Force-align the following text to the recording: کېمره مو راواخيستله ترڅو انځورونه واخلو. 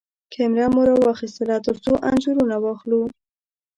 کېمره 0.33 0.65
مو 0.73 0.81
راواخيستله 0.89 1.55
ترڅو 1.67 1.93
انځورونه 2.09 2.55
واخلو. 2.59 3.01